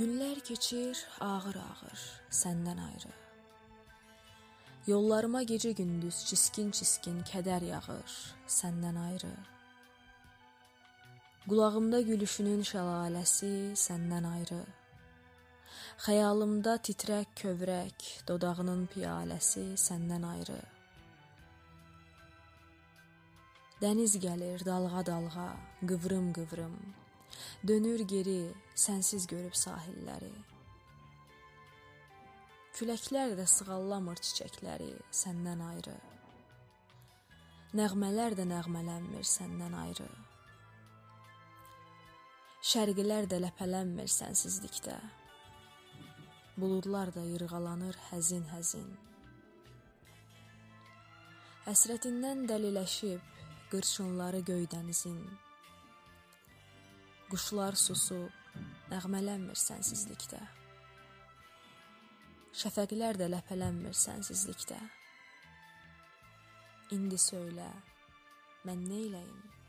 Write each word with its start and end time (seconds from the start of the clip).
Günlər 0.00 0.38
keçir 0.40 0.96
ağır-ağır 1.20 2.02
səndən 2.32 2.78
ayrı. 2.80 3.10
Yollarıma 4.86 5.42
gecə-gündüz 5.50 6.20
çiskin-çiskin 6.30 7.18
kədər 7.30 7.66
yağır 7.68 8.14
səndən 8.54 8.96
ayrı. 9.02 9.32
Qulağımda 11.44 12.00
gülüşünün 12.06 12.62
şəlaləsi 12.70 13.50
səndən 13.82 14.28
ayrı. 14.30 14.62
Xəyalımda 16.06 16.78
titrək 16.88 17.36
kövrək 17.42 18.08
dodağının 18.32 18.86
piyaləsi 18.94 19.66
səndən 19.84 20.24
ayrı. 20.30 20.58
Dəniz 23.84 24.16
gəlir 24.24 24.64
dalğa-dalğa, 24.64 25.50
qıvrım-qıvrım. 25.92 26.80
Dönür 27.68 28.00
geri, 28.08 28.54
sənsiz 28.74 29.26
görüb 29.30 29.56
sahilləri. 29.58 30.32
Küləklər 32.78 33.34
də 33.36 33.44
sığallamır 33.50 34.22
çiçəkləri 34.24 34.94
səndən 35.12 35.60
ayrı. 35.66 35.96
Nəğmələr 37.76 38.34
də 38.38 38.46
nəğmələnmir 38.50 39.26
səndən 39.28 39.76
ayrı. 39.82 40.08
Şərqilər 42.70 43.28
də 43.30 43.42
ləpələnmir 43.44 44.08
sənsizlikdə. 44.12 44.96
Buludlar 46.60 47.12
da 47.14 47.22
yırğalanır 47.24 47.96
həzin-həzin. 48.08 48.88
Həsrətindən 51.68 52.42
dəliləşib 52.50 53.22
qırçınları 53.70 54.42
göydənizin. 54.50 55.22
Quşlar 57.30 57.76
susub, 57.78 58.32
nəğmələnmir 58.90 59.54
sənsizlikdə. 59.54 60.40
Şəfəqlər 62.58 63.20
də 63.20 63.28
ləpələnmir 63.30 63.94
sənsizlikdə. 63.94 64.78
İndi 66.96 67.20
söylə, 67.22 67.68
mən 68.66 68.82
neyləyim? 68.88 69.59